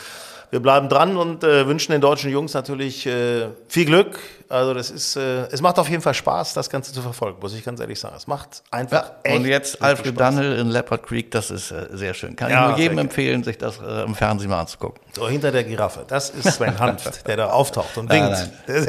[0.54, 4.20] wir bleiben dran und äh, wünschen den deutschen Jungs natürlich äh, viel Glück.
[4.48, 7.54] Also das ist, äh, es macht auf jeden Fall Spaß, das Ganze zu verfolgen, muss
[7.54, 8.14] ich ganz ehrlich sagen.
[8.16, 10.34] Es macht einfach echt und jetzt Alfred Spaß.
[10.36, 12.36] Dunnel in Leopard Creek, das ist äh, sehr schön.
[12.36, 15.00] Kann Ja, ich nur jedem empfehlen, sich das äh, im Fernsehen mal anzugucken.
[15.16, 16.04] So hinter der Giraffe.
[16.06, 18.30] Das ist Sven Hanft, der da auftaucht und winkt.
[18.30, 18.88] Nein, Wir sind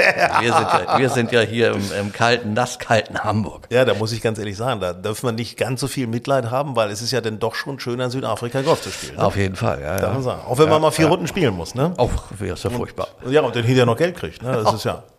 [0.69, 3.67] ja, wir sind ja hier im, im kalten, nasskalten Hamburg.
[3.71, 6.51] Ja, da muss ich ganz ehrlich sagen, da dürfen wir nicht ganz so viel Mitleid
[6.51, 9.15] haben, weil es ist ja dann doch schon schön, in Südafrika Golf zu spielen.
[9.15, 9.23] Ne?
[9.23, 9.99] Auf jeden Fall, ja.
[9.99, 10.15] Ja.
[10.47, 11.93] Auch wenn man mal vier Runden spielen muss, ne?
[11.97, 13.07] Auch wäre es ja furchtbar.
[13.29, 14.51] Ja, und dann hinterher noch Geld kriegt, ne?
[14.63, 15.03] Das ist ja.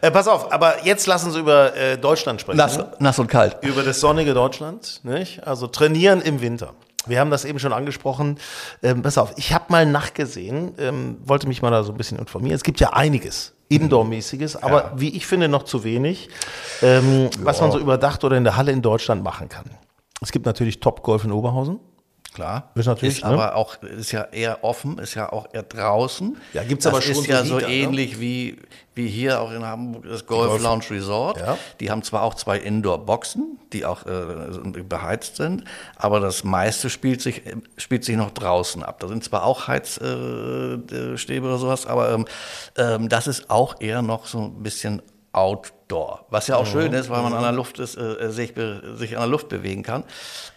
[0.00, 2.56] Äh, pass auf, aber jetzt lassen Sie über äh, Deutschland sprechen.
[2.56, 3.58] Nass, nass und kalt.
[3.62, 5.46] Über das sonnige Deutschland, nicht?
[5.46, 6.74] Also trainieren im Winter.
[7.06, 8.38] Wir haben das eben schon angesprochen.
[8.82, 12.18] Ähm, pass auf, ich habe mal nachgesehen, ähm, wollte mich mal da so ein bisschen
[12.18, 12.56] informieren.
[12.56, 16.28] Es gibt ja einiges Indoor-mäßiges, aber wie ich finde noch zu wenig,
[16.82, 19.64] ähm, was man so überdacht oder in der Halle in Deutschland machen kann.
[20.20, 21.80] Es gibt natürlich Top-Golf in Oberhausen.
[22.34, 22.70] Klar.
[22.74, 23.30] Ist natürlich, Ist ne?
[23.30, 26.36] aber auch, ist ja eher offen, ist ja auch eher draußen.
[26.54, 27.74] Ja, gibt's das aber schon ist so ja so Liga, ne?
[27.74, 28.58] ähnlich wie,
[28.94, 31.38] wie hier auch in Hamburg das Golf, Golf- Lounge Resort.
[31.38, 31.58] Ja.
[31.80, 35.64] Die haben zwar auch zwei Indoor-Boxen, die auch äh, beheizt sind,
[35.96, 37.42] aber das meiste spielt sich,
[37.76, 39.00] spielt sich noch draußen ab.
[39.00, 40.82] Da sind zwar auch Heizstäbe
[41.14, 42.26] äh, Stäbe oder sowas, aber ähm,
[42.78, 45.02] ähm, das ist auch eher noch so ein bisschen
[45.34, 45.72] Outdoor,
[46.30, 48.54] was ja auch schön ist, weil man an der Luft ist, äh, sich,
[48.96, 50.04] sich an der Luft bewegen kann.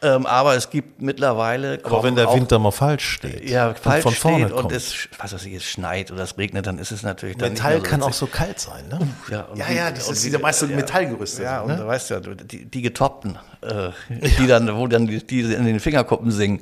[0.02, 1.80] Ähm, aber es gibt mittlerweile.
[1.84, 3.50] Aber wenn der auch, Winter mal falsch steht.
[3.50, 4.74] ja, und falsch von vorne steht und kommt.
[4.74, 7.80] es, was weiß ich, es schneit oder es regnet, dann ist es natürlich dann Metall
[7.80, 9.00] mehr kann so auch so kalt sein, ne?
[9.30, 10.76] Ja, und ja, ja, das und ist die- diese meiste ja.
[10.76, 11.44] Metallgerüste.
[11.44, 11.78] Ja, und ne?
[11.78, 15.66] du weißt ja, du- die, die Getoppten, äh, die dann, wo dann die, die in
[15.66, 16.60] den Fingerkuppen singen.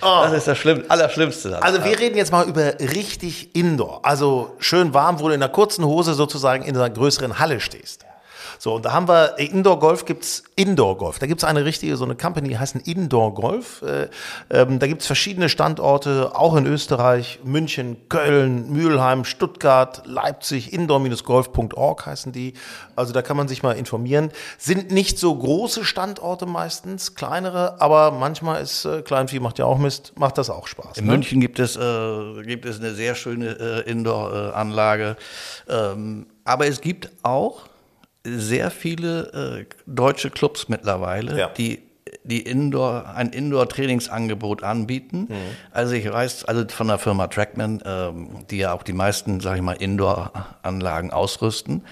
[0.00, 1.50] Das ist das Schlimm, Allerschlimmste.
[1.50, 1.60] Dann.
[1.60, 4.04] Oh, Also wir reden jetzt mal über richtig Indoor.
[4.04, 8.04] Also schön warm, wo du in einer kurzen Hose sozusagen in einer größeren Halle stehst.
[8.58, 11.18] So, und da haben wir, äh, Indoor Golf gibt's Indoor Golf.
[11.18, 13.82] Da gibt's eine richtige, so eine Company, die heißt Indoor Golf.
[13.82, 14.08] Äh,
[14.50, 22.32] ähm, da gibt's verschiedene Standorte, auch in Österreich, München, Köln, Mülheim, Stuttgart, Leipzig, indoor-golf.org heißen
[22.32, 22.54] die.
[22.96, 24.30] Also da kann man sich mal informieren.
[24.58, 29.78] Sind nicht so große Standorte meistens, kleinere, aber manchmal ist äh, Kleinvieh macht ja auch
[29.78, 30.98] Mist, macht das auch Spaß.
[30.98, 31.12] In ne?
[31.12, 35.16] München gibt es, äh, gibt es eine sehr schöne äh, Indoor-Anlage.
[35.68, 37.62] Ähm, aber es gibt auch
[38.24, 41.48] sehr viele äh, deutsche Clubs mittlerweile, Ja.
[41.48, 41.82] die
[42.22, 45.26] die Indoor, ein Indoor-Trainingsangebot anbieten.
[45.28, 45.34] Mhm.
[45.72, 49.56] Also ich weiß, also von der Firma Trackman, ähm, die ja auch die meisten, sage
[49.56, 51.82] ich mal, Indoor-Anlagen ausrüsten.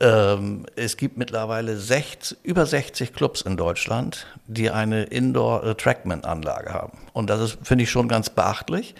[0.00, 6.98] Ähm, es gibt mittlerweile 60, über 60 Clubs in Deutschland, die eine Indoor-Trackman-Anlage haben.
[7.12, 8.94] Und das ist, finde ich, schon ganz beachtlich.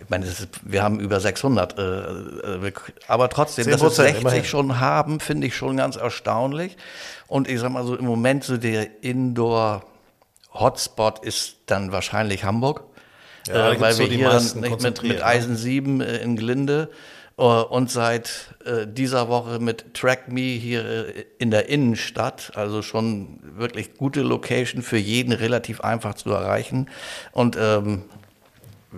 [0.00, 2.72] Ich meine, ist, wir haben über 600, äh, äh,
[3.08, 4.44] aber trotzdem, dass es 10%, 60 immerhin.
[4.44, 6.76] schon haben, finde ich schon ganz erstaunlich.
[7.26, 12.84] Und ich sag mal so, im Moment so der Indoor-Hotspot ist dann wahrscheinlich Hamburg.
[13.48, 15.24] Ja, äh, weil so wir die hier nicht mit, mit ne?
[15.24, 16.90] Eisen 7 äh, in Glinde
[17.38, 23.40] äh, und seit äh, dieser Woche mit TrackMe hier äh, in der Innenstadt, also schon
[23.42, 26.88] wirklich gute Location für jeden relativ einfach zu erreichen.
[27.32, 28.04] Und ähm,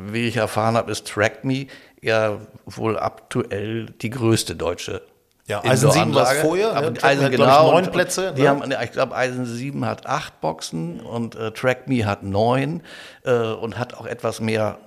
[0.06, 1.66] wie ich erfahren habe, ist TrackMe
[2.00, 5.02] ja wohl aktuell die größte deutsche
[5.46, 6.40] Ja, Eisen 7 war's Indoor-Anlage.
[6.40, 7.02] vorher, Aber ne?
[7.02, 7.72] Eisen hat, glaub ich, genau.
[7.72, 8.48] neun Plätze, Die ne?
[8.48, 12.82] haben, ich glaube, Eisen 7 hat acht Boxen und äh, TrackMe hat neun
[13.24, 14.78] äh, und hat auch etwas mehr,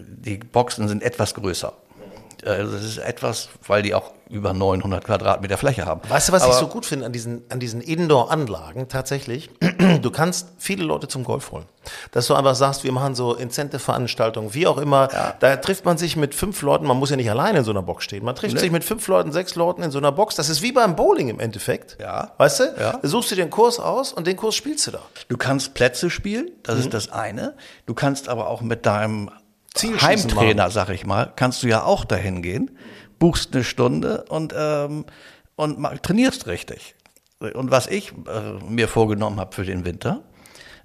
[0.00, 1.72] die Boxen sind etwas größer.
[2.44, 6.00] Also das ist etwas, weil die auch über 900 Quadratmeter Fläche haben.
[6.08, 9.50] Weißt du, was ich Aber- so gut finde an diesen, an diesen Indoor-Anlagen tatsächlich?
[10.00, 11.66] Du kannst viele Leute zum Golf holen.
[12.10, 15.08] Dass du einfach sagst, wir machen so Incentive-Veranstaltungen, wie auch immer.
[15.40, 17.82] Da trifft man sich mit fünf Leuten, man muss ja nicht alleine in so einer
[17.82, 18.24] Box stehen.
[18.24, 20.36] Man trifft sich mit fünf Leuten, sechs Leuten in so einer Box.
[20.36, 21.98] Das ist wie beim Bowling im Endeffekt.
[22.00, 22.32] Ja.
[22.38, 22.64] Weißt du?
[22.78, 22.98] Ja.
[23.00, 25.00] Da suchst du dir einen Kurs aus und den Kurs spielst du da.
[25.28, 26.80] Du kannst Plätze spielen, das Mhm.
[26.82, 27.54] ist das eine.
[27.86, 29.30] Du kannst aber auch mit deinem
[29.76, 32.70] Heimtrainer, sag ich mal, kannst du ja auch dahin gehen,
[33.18, 35.04] buchst eine Stunde und, ähm,
[35.56, 36.94] und trainierst richtig.
[37.40, 40.22] Und was ich äh, mir vorgenommen habe für den Winter,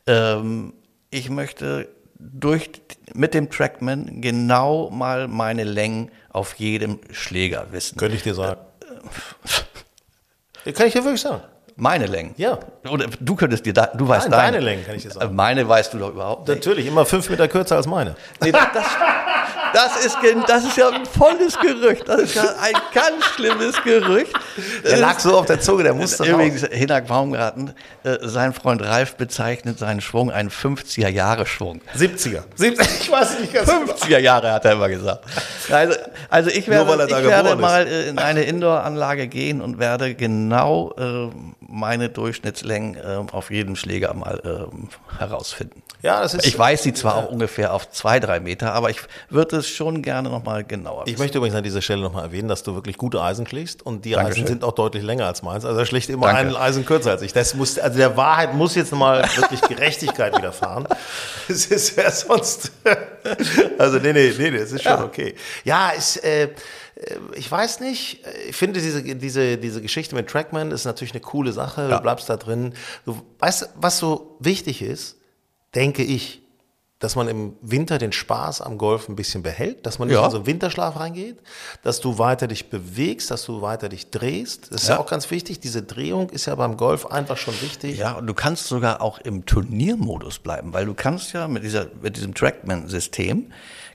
[0.08, 0.74] ähm,
[1.12, 2.70] ich möchte durch,
[3.14, 7.98] mit dem Trackman genau mal meine Längen auf jedem Schläger wissen.
[7.98, 8.60] Könnte ich dir sagen.
[10.66, 11.44] Ja, Kann ich dir wirklich sagen.
[11.80, 12.34] Meine Längen.
[12.38, 12.60] Ja.
[12.90, 14.52] Oder du könntest dir, da, du weißt Nein, deine.
[14.54, 15.36] deine Längen, kann ich dir sagen.
[15.36, 16.58] Meine weißt du doch überhaupt nicht.
[16.58, 18.16] Natürlich, immer fünf Meter kürzer als meine.
[18.42, 18.68] Nee, das,
[19.74, 22.08] das, ist, gen- das ist ja ein volles Gerücht.
[22.08, 24.34] Das ist ja ein ganz schlimmes Gerücht.
[24.84, 26.24] Der lag so auf der Zunge, der musste.
[26.26, 31.82] Übrigens, Hinak Baumgarten, äh, sein Freund Ralf bezeichnet seinen Schwung einen 50er-Jahre-Schwung.
[31.98, 32.44] 70er.
[32.56, 33.92] 70 ich weiß nicht ganz genau.
[33.94, 35.24] 50er Jahre hat er immer gesagt.
[35.72, 35.96] Also,
[36.32, 37.60] also ich werde, er ich werde ist.
[37.60, 41.30] mal äh, in eine Indoor-Anlage gehen und werde genau äh,
[41.72, 45.82] meine Durchschnittslängen äh, auf jedem Schläger mal äh, herausfinden.
[46.02, 46.46] Ja, das ist.
[46.46, 50.02] Ich weiß sie zwar auch ungefähr auf zwei, drei Meter, aber ich würde es schon
[50.02, 51.22] gerne noch mal genauer Ich wissen.
[51.24, 54.12] möchte übrigens an dieser Stelle nochmal erwähnen, dass du wirklich gute Eisen schlägst und die
[54.12, 54.44] Dankeschön.
[54.44, 55.66] Eisen sind auch deutlich länger als meins.
[55.66, 56.40] Also er schlägt immer Danke.
[56.42, 57.34] einen Eisen kürzer als ich.
[57.34, 60.88] Das muss, also der Wahrheit muss jetzt nochmal wirklich Gerechtigkeit widerfahren.
[61.50, 62.72] Es ist ja sonst.
[63.78, 65.36] Also nee, nee, nee, das ist schon okay.
[65.64, 66.50] Ja, ist, äh, äh,
[67.36, 68.26] ich weiß nicht.
[68.48, 71.88] Ich finde diese, diese, diese Geschichte mit Trackman ist natürlich eine coole Sache.
[71.90, 72.74] Du bleibst da drin.
[73.06, 75.18] Du weißt, was so wichtig ist,
[75.76, 76.42] denke ich,
[77.00, 80.26] dass man im Winter den Spaß am Golf ein bisschen behält, dass man nicht Ja.
[80.26, 81.38] in so einen Winterschlaf reingeht,
[81.82, 84.72] dass du weiter dich bewegst, dass du weiter dich drehst.
[84.74, 85.00] Das ist ja, Ja.
[85.02, 85.62] auch ganz wichtig.
[85.62, 87.98] Diese Drehung ist ja beim Golf einfach schon wichtig.
[87.98, 91.88] Ja, und du kannst sogar auch im Turniermodus bleiben, weil du kannst ja mit, dieser,
[92.02, 93.52] mit diesem Trackman-System,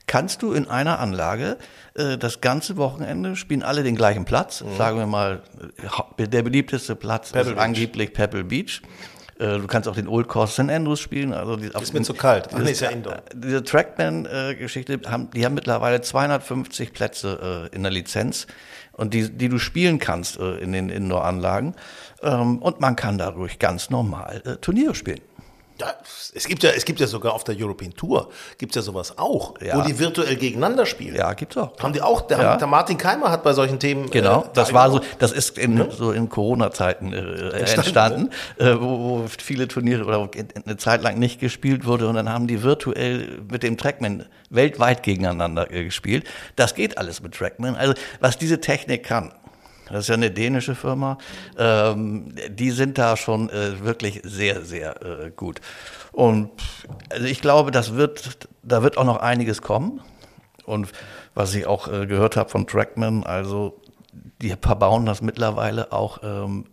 [0.07, 1.57] kannst du in einer Anlage
[1.95, 4.63] äh, das ganze Wochenende spielen alle den gleichen Platz.
[4.77, 5.41] Sagen wir mal,
[6.17, 7.63] äh, der beliebteste Platz Pebble ist Beach.
[7.63, 8.81] angeblich Pebble Beach.
[9.39, 10.69] Äh, Du kannst auch den Old Course St.
[10.71, 11.33] Andrews spielen.
[11.33, 12.49] Also die, Ist mir zu kalt.
[12.53, 13.21] Ach nee, ist ja Indoor.
[13.33, 18.47] Diese Trackman-Geschichte, haben, die haben mittlerweile 250 Plätze äh, in der Lizenz
[18.93, 21.75] und die, die du spielen kannst äh, in den Indoor-Anlagen.
[22.21, 25.21] Ähm, und man kann dadurch ganz normal äh, Turniere spielen.
[25.79, 25.93] Ja,
[26.33, 29.55] es gibt ja, es gibt ja sogar auf der European Tour gibt's ja sowas auch,
[29.61, 29.77] Ja.
[29.77, 31.15] wo die virtuell gegeneinander spielen.
[31.15, 31.77] Ja, gibt's auch.
[31.79, 32.55] Haben die auch, der, Ja.
[32.57, 34.09] der Martin Keimer hat bei solchen Themen.
[34.09, 38.99] Genau, äh, das war so, das ist in, so in Corona-Zeiten äh, entstanden, äh, wo,
[38.99, 40.29] wo viele Turniere oder wo
[40.65, 45.03] eine Zeit lang nicht gespielt wurde und dann haben die virtuell mit dem Trackman weltweit
[45.03, 46.25] gegeneinander äh, gespielt.
[46.55, 47.75] Das geht alles mit Trackman.
[47.75, 49.33] Also was diese Technik kann,
[49.89, 51.17] das ist ja eine dänische Firma,
[51.57, 55.61] ähm, die sind da schon äh, wirklich sehr, sehr äh, gut.
[56.11, 56.51] Und
[57.09, 60.01] also ich glaube, das wird, da wird auch noch einiges kommen.
[60.65, 60.91] Und
[61.35, 63.81] was ich auch äh, gehört habe von Trackman, also
[64.41, 66.65] die verbauen das mittlerweile auch ähm,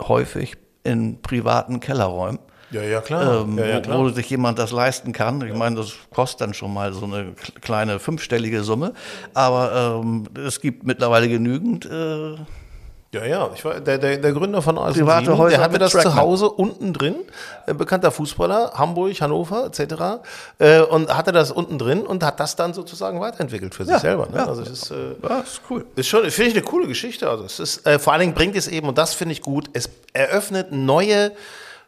[0.00, 2.38] häufig in privaten Kellerräumen.
[2.72, 3.42] Ja, ja, klar.
[3.42, 3.98] Ähm, ja, ja, wo, klar.
[4.00, 5.40] wo sich jemand das leisten kann.
[5.46, 8.94] Ich meine, das kostet dann schon mal so eine kleine fünfstellige Summe.
[9.34, 11.84] Aber ähm, es gibt mittlerweile genügend.
[11.86, 12.36] Äh,
[13.14, 15.72] Ja, ja, ich war, der, der, der Gründer von Eisen Private 7, Häuser der hatte
[15.74, 16.14] mit das zu.
[16.16, 17.16] Hause unten drin,
[17.66, 20.24] äh, bekannter Fußballer, Hamburg, Hannover etc.
[20.58, 24.00] Äh, und hatte das unten drin und hat das dann sozusagen weiterentwickelt für sich Ja,
[24.00, 24.28] selber.
[24.30, 24.38] Ne?
[24.38, 24.46] ja.
[24.46, 25.84] Also es ist, äh, ja, ist cool.
[25.94, 27.28] ist schon, finde ich eine coole Geschichte.
[27.28, 29.68] Also es ist, äh, vor allen Dingen bringt es eben, und das finde ich gut,
[29.74, 31.32] es eröffnet neue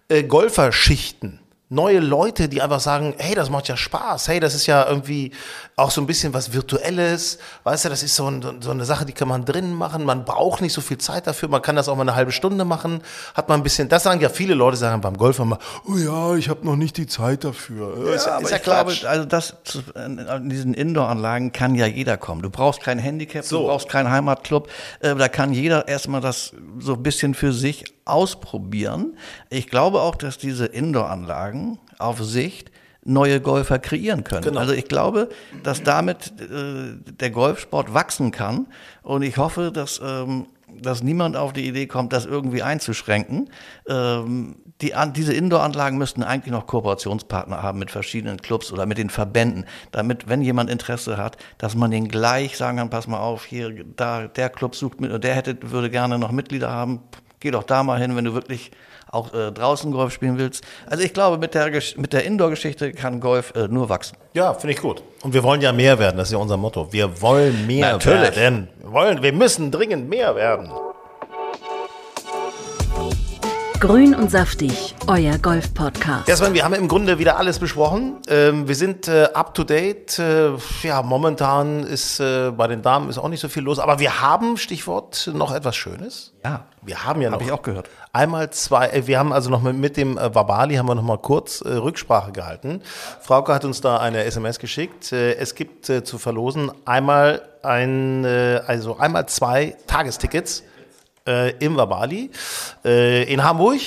[0.09, 1.41] äh, Golferschichten.
[1.71, 5.33] Neue Leute, die einfach sagen, hey, das macht ja Spaß, hey, das ist ja irgendwie
[5.77, 9.07] auch so ein bisschen was Virtuelles, weißt du, das ist so, ein, so eine Sache,
[9.07, 11.89] die kann man drin machen, man braucht nicht so viel Zeit dafür, man kann das
[11.89, 13.01] auch mal eine halbe Stunde machen,
[13.35, 16.37] hat man ein bisschen, das sagen ja viele Leute, sagen beim Golf immer, oh ja,
[16.37, 18.15] ich habe noch nicht die Zeit dafür.
[18.15, 19.05] ist, Ja, aber ist ja ich glaube, Quatsch.
[19.07, 19.57] also das
[19.95, 22.43] an diesen Indoor-Anlagen kann ja jeder kommen.
[22.43, 23.63] Du brauchst kein Handicap, So.
[23.63, 24.69] du brauchst keinen Heimatclub.
[25.01, 29.17] Äh, da kann jeder erstmal das so ein bisschen für sich ausprobieren.
[29.51, 32.71] Ich glaube auch, dass diese Indoor-Anlagen auf Sicht
[33.05, 34.45] neue Golfer kreieren können.
[34.45, 34.61] Genau.
[34.61, 35.29] Also ich glaube,
[35.63, 38.67] dass damit äh, der Golfsport wachsen kann
[39.03, 40.47] und ich hoffe, dass ähm,
[40.81, 43.51] dass niemand auf die Idee kommt, das irgendwie einzuschränken.
[43.89, 48.99] Ähm, die, an, diese Indoor-Anlagen müssten eigentlich noch Kooperationspartner haben mit verschiedenen Clubs oder mit
[48.99, 53.19] den Verbänden, damit, wenn jemand Interesse hat, dass man den gleich sagen kann, pass mal
[53.19, 57.01] auf, hier, da, der Club sucht mit, der hätte, würde gerne noch Mitglieder haben,
[57.45, 58.71] geh doch da mal hin, wenn du wirklich
[59.11, 60.65] auch äh, draußen Golf spielen willst.
[60.87, 64.17] Also ich glaube, mit der, mit der Indoor-Geschichte kann Golf äh, nur wachsen.
[64.33, 65.03] Ja, finde ich gut.
[65.23, 66.93] Und wir wollen ja mehr werden, das ist ja unser Motto.
[66.93, 68.35] Wir wollen mehr Natürlich.
[68.35, 68.69] werden.
[68.83, 70.71] Wollen, wir müssen dringend mehr werden.
[73.85, 76.27] Grün und saftig, euer Golf-Podcast.
[76.27, 78.17] Ja, Sven, wir haben im Grunde wieder alles besprochen.
[78.29, 80.19] Ähm, wir sind äh, up to date.
[80.19, 83.99] Äh, ja, momentan ist äh, bei den Damen ist auch nicht so viel los, aber
[83.99, 86.33] wir haben, Stichwort, noch etwas Schönes.
[86.43, 87.91] Ja, Wir haben ja noch habe ich auch gehört.
[88.15, 91.03] einmal zwei, äh, wir haben also noch mit, mit dem äh, Wabali haben wir noch
[91.03, 92.81] mal kurz äh, Rücksprache gehalten.
[93.21, 95.13] Frauke hat uns da eine SMS geschickt.
[95.13, 100.63] Äh, es gibt äh, zu verlosen einmal ein, äh, also einmal zwei Tagestickets
[101.27, 102.31] äh, im Wabali
[102.85, 103.81] äh, in Hamburg.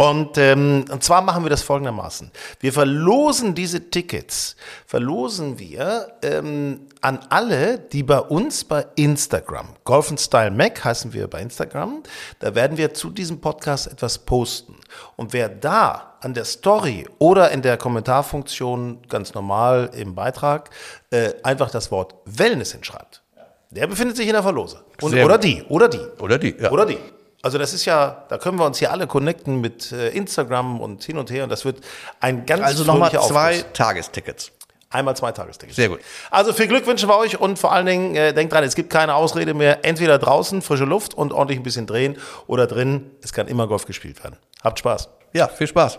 [0.00, 2.30] Und, ähm, und zwar machen wir das folgendermaßen.
[2.60, 4.54] Wir verlosen diese Tickets,
[4.86, 11.26] verlosen wir ähm, an alle, die bei uns bei Instagram, Golf Style Mac heißen wir
[11.26, 12.04] bei Instagram,
[12.38, 14.76] da werden wir zu diesem Podcast etwas posten.
[15.16, 20.70] Und wer da an der Story oder in der Kommentarfunktion ganz normal im Beitrag
[21.10, 23.24] äh, einfach das Wort Wellness hinschreibt,
[23.70, 24.84] der befindet sich in der Verlose.
[25.02, 25.44] Und, Sehr oder gut.
[25.44, 26.00] die, oder die.
[26.18, 26.70] Oder die, ja.
[26.70, 26.98] Oder die.
[27.42, 31.04] Also das ist ja, da können wir uns hier alle connecten mit äh, Instagram und
[31.04, 31.80] hin und her und das wird
[32.20, 33.62] ein ganz Also nochmal zwei.
[33.72, 34.50] Tagestickets.
[34.90, 35.76] Einmal zwei Tagestickets.
[35.76, 36.00] Sehr gut.
[36.30, 38.90] Also viel Glück wünschen wir euch und vor allen Dingen äh, denkt dran, es gibt
[38.90, 39.84] keine Ausrede mehr.
[39.84, 43.10] Entweder draußen, frische Luft und ordentlich ein bisschen drehen oder drin.
[43.22, 44.36] Es kann immer Golf gespielt werden.
[44.64, 45.10] Habt Spaß.
[45.34, 45.98] Ja, viel Spaß.